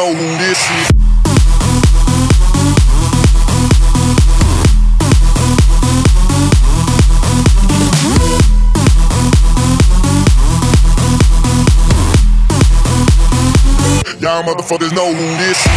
[0.00, 0.90] know who this is.
[14.22, 15.69] Y'all motherfuckers know who this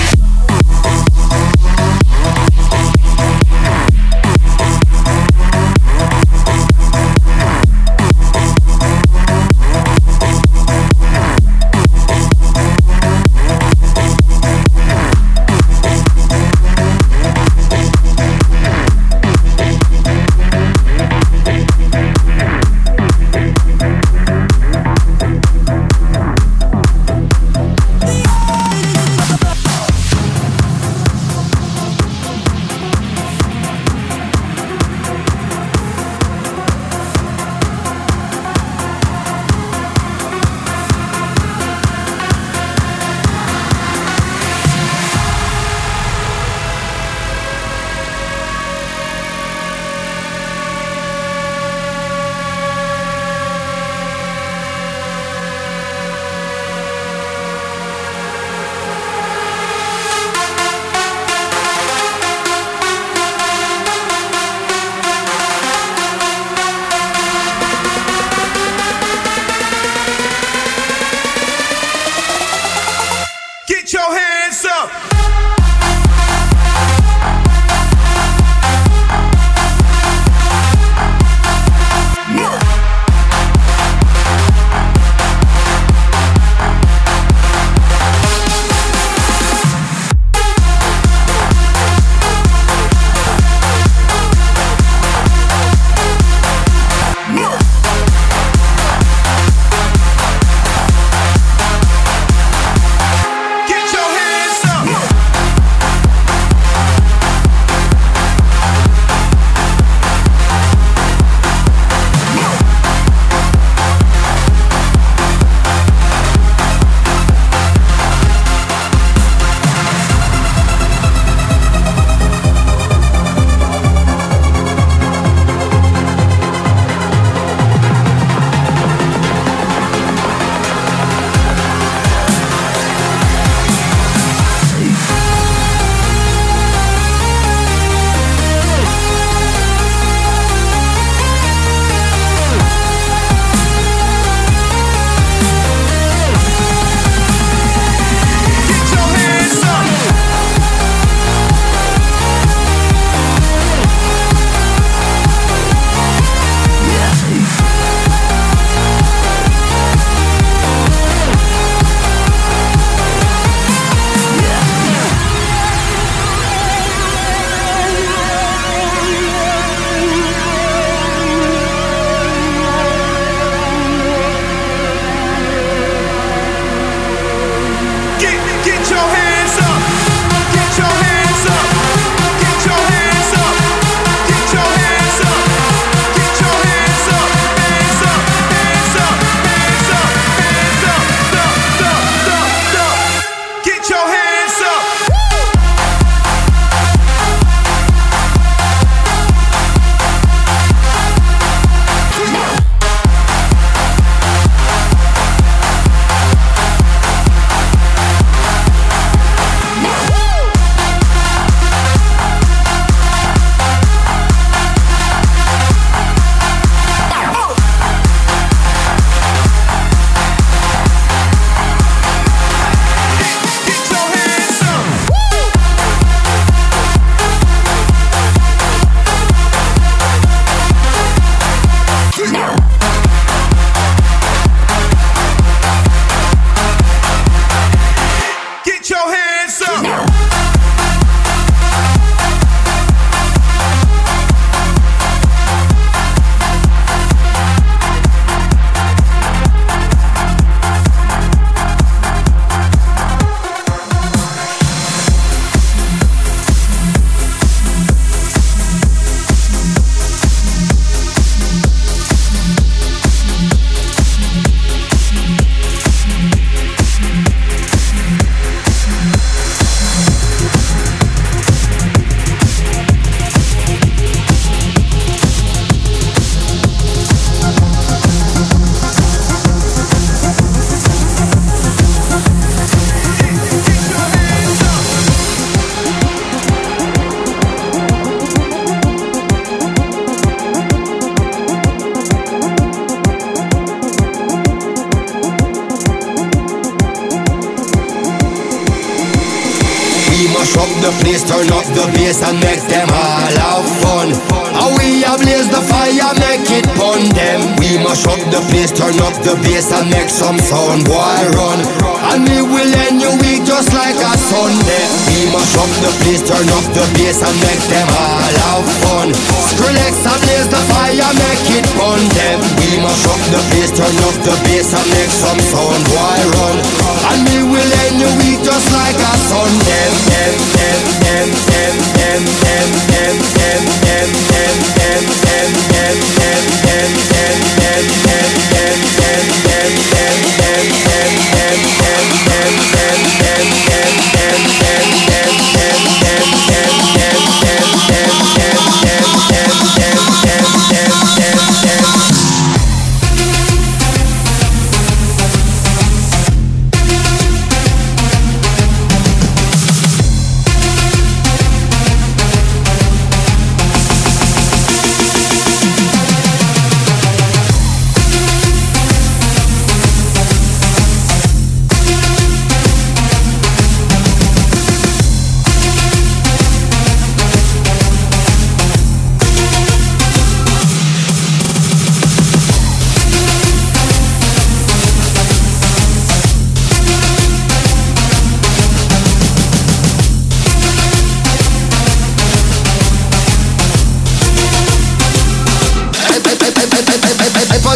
[310.24, 311.03] some sound, boy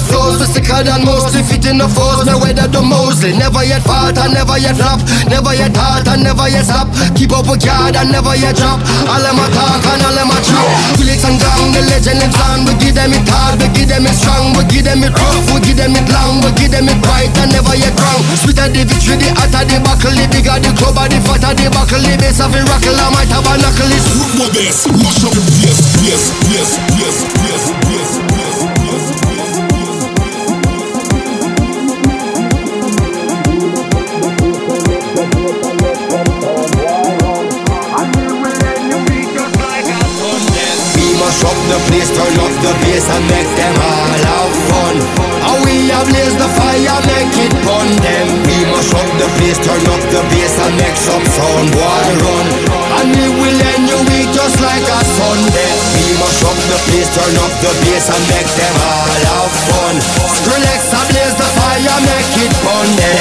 [0.50, 3.36] best they call the most they fit in the force, no weather the mostly.
[3.36, 5.00] Never yet fault and never yet flop.
[5.30, 6.88] Never yet halt and never yet stop.
[7.14, 8.80] Keep up with yard and never yet drop.
[9.06, 10.66] All them a talk and all them a chop.
[10.98, 12.66] Skrillex and Gong, the legend lives on.
[12.68, 14.52] We give them it hard, we give them it strong.
[14.56, 16.40] We give them it rough, we give them it long.
[16.44, 18.20] We give them it bright and never yet wrong.
[18.36, 20.12] Sweeter the victory, the hotter the buckle.
[20.12, 22.02] The bigger the club, the fatter the buckle.
[22.02, 23.88] The bass of the rockle, I might have a knuckle.
[23.88, 26.70] Root my bass, mash up, yes, yes, yes,
[27.00, 27.39] yes.
[42.82, 44.96] place and make them all have fun.
[45.44, 48.26] How we a blaze the fire, make it pun them.
[48.46, 51.68] We must up the place, turn up the bass and make some sound.
[51.72, 52.46] Boy, run.
[53.00, 55.72] And we will end your week just like a Sunday.
[55.96, 59.94] We must up the place, turn up the bass and make them all have fun.
[60.36, 63.20] Skrillex a blaze the fire, make it pun them.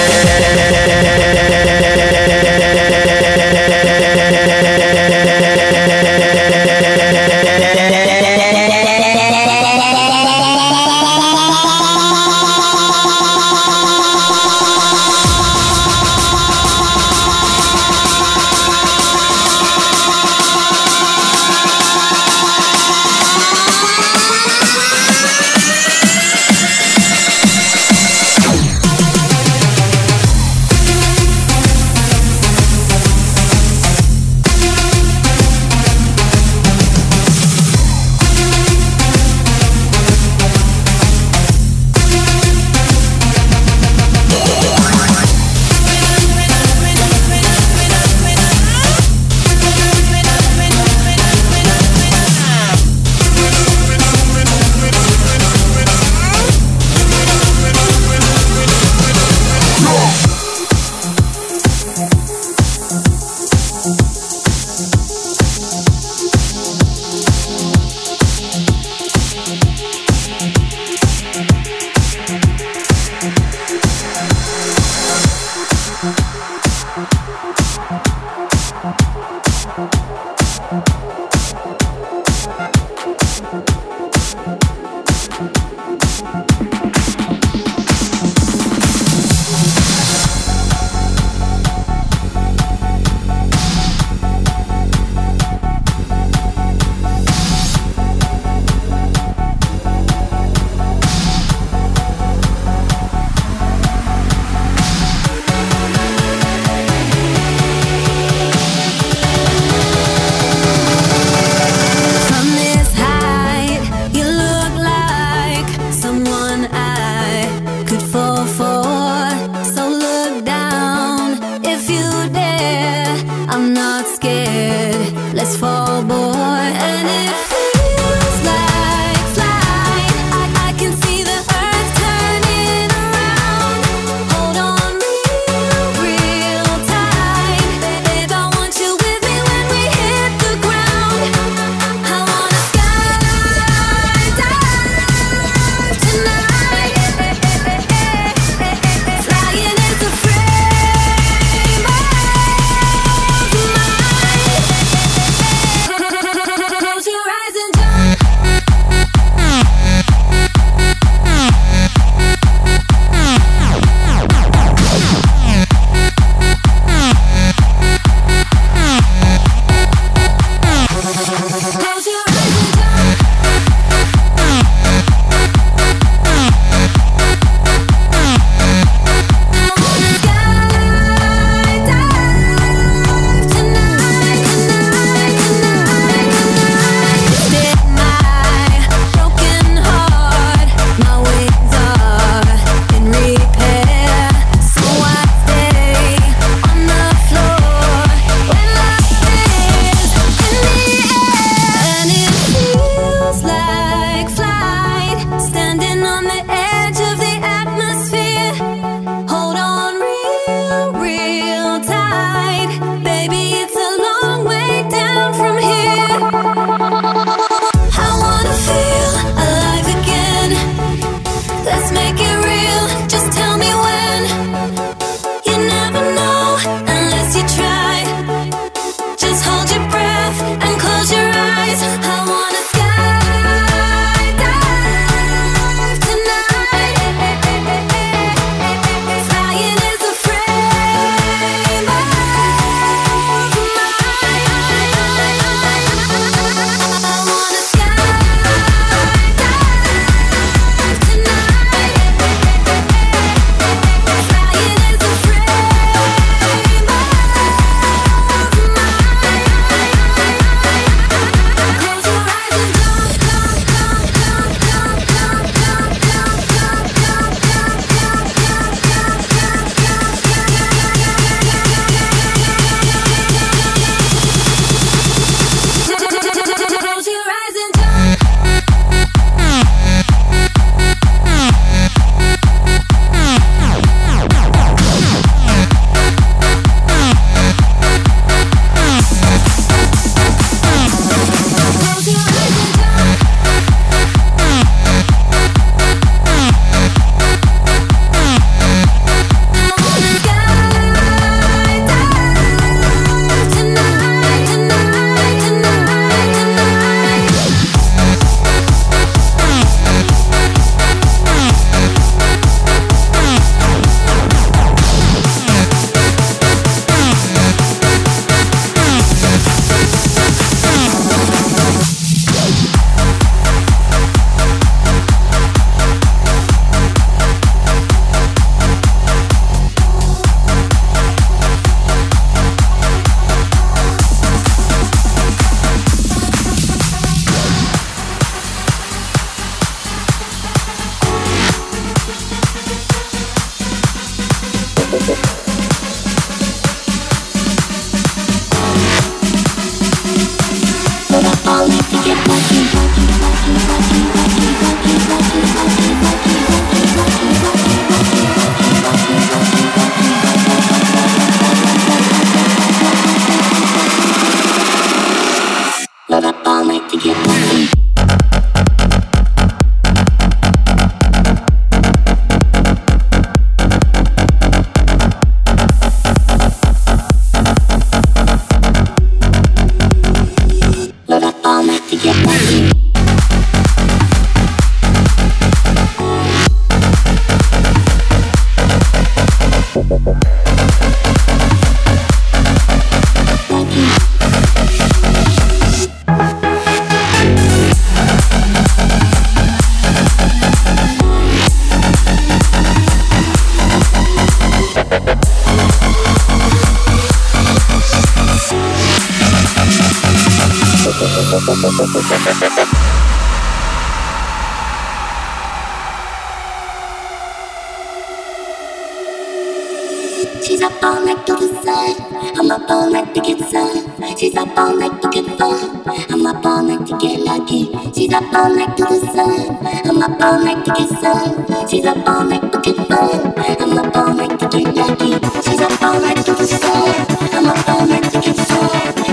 [430.22, 431.70] up all night to get.
[431.70, 433.34] She's all night looking fun.
[433.38, 435.12] I'm up all night to get lucky.
[435.42, 436.96] She's all night looking sore.
[437.32, 438.38] I'm all night to get.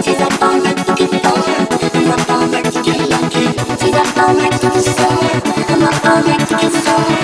[0.04, 1.66] She's all night looking fun.
[1.94, 3.46] I'm all night to lucky.
[3.80, 5.42] She's all night looking sore.
[5.68, 7.15] I'm all night to get.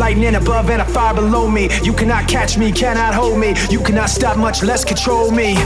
[0.00, 1.68] Lightning above and a fire below me.
[1.84, 3.52] You cannot catch me, cannot hold me.
[3.68, 5.60] You cannot stop, much less control me.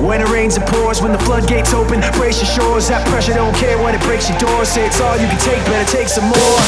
[0.00, 1.04] When it rains, it pours.
[1.04, 2.88] When the floodgates open, brace your shores.
[2.88, 4.72] That pressure don't care when it breaks your doors.
[4.72, 6.60] Say it's all you can take, better take some more.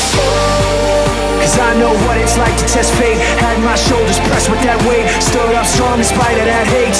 [1.41, 3.17] Cause I know what it's like to test fate.
[3.41, 5.09] Had my shoulders pressed with that weight.
[5.25, 6.99] Stood up strong in spite of that hate.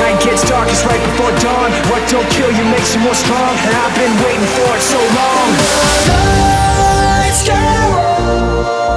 [0.00, 1.68] Night gets darkest right before dawn.
[1.92, 3.52] What don't kill you makes you more strong.
[3.68, 6.59] And I've been waiting for it so long.
[8.62, 8.90] On,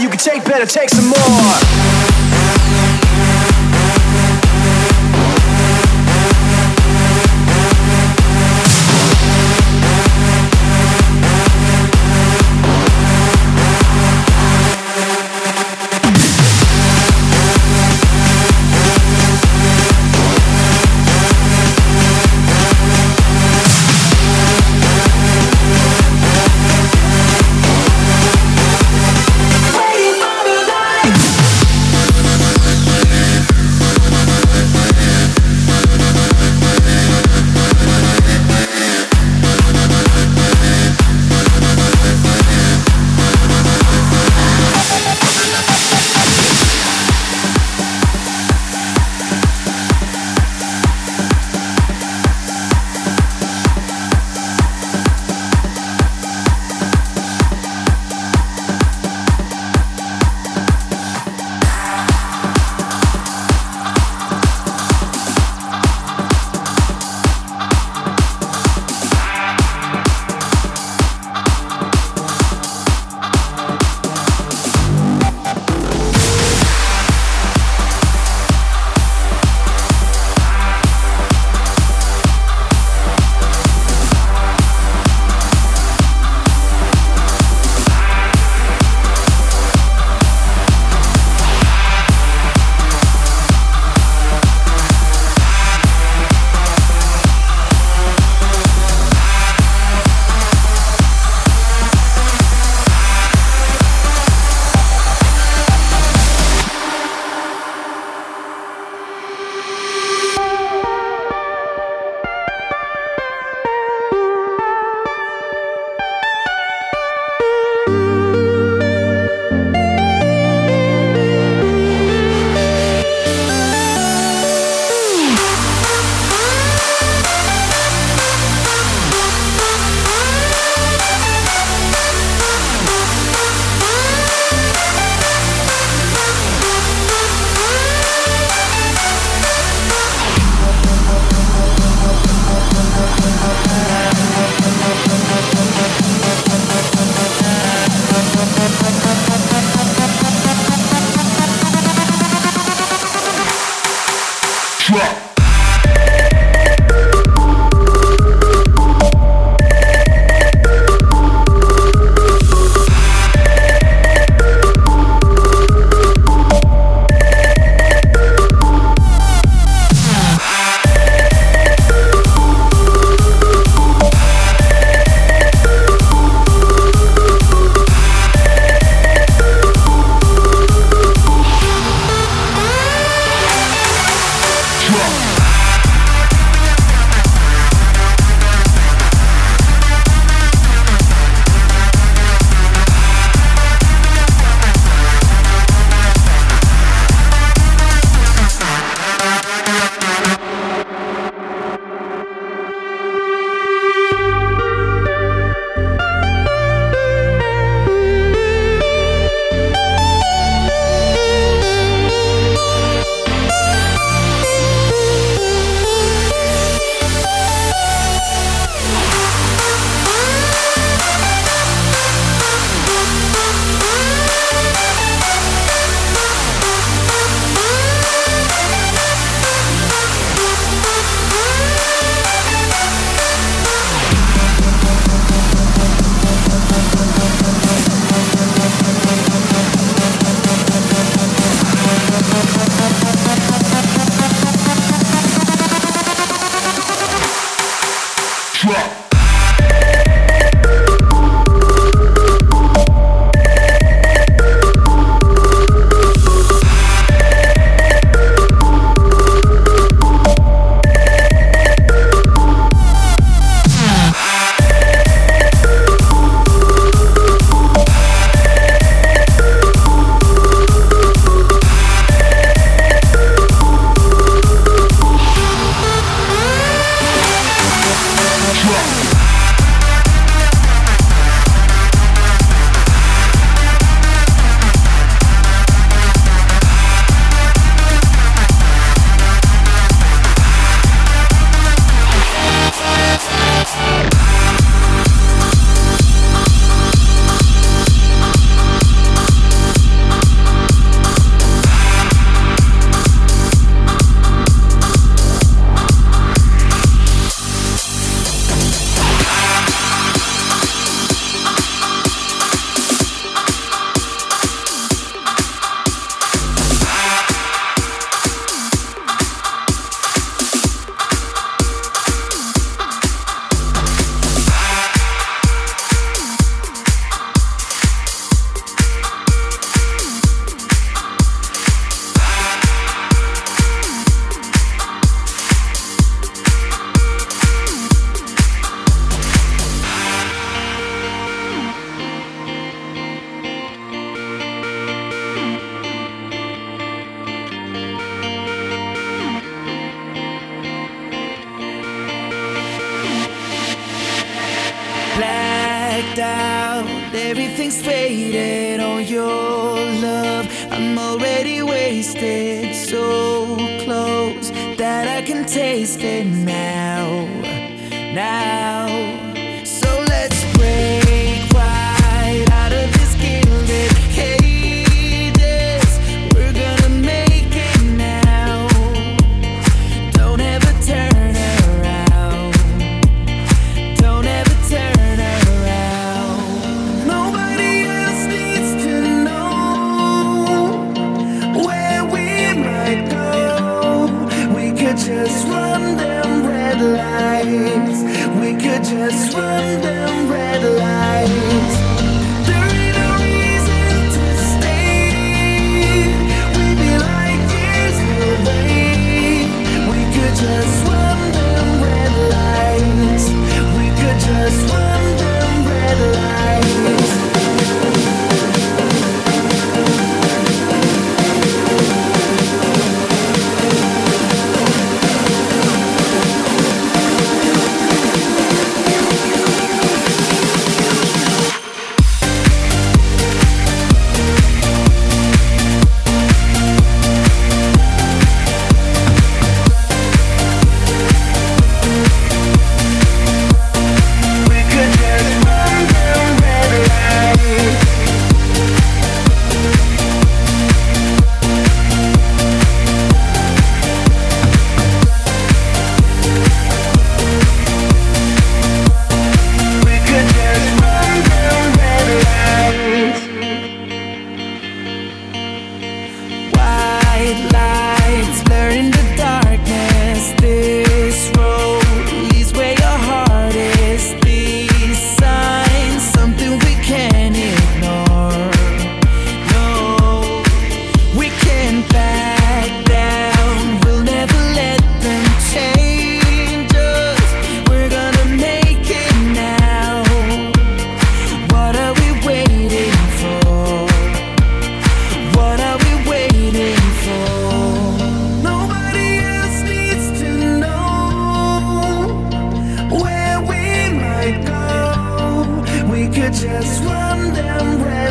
[0.00, 1.97] you can take, better take some more.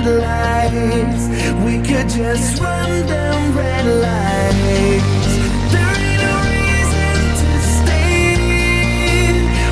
[0.07, 1.27] lights.
[1.65, 5.31] We could just run them red lights.
[5.73, 8.35] There ain't no reason to stay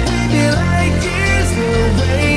[0.08, 2.32] We'd be like years away.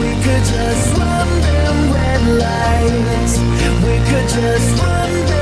[0.00, 3.34] We could just run them red lights.
[3.84, 5.41] We could just run them.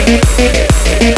[0.00, 1.17] Thank you.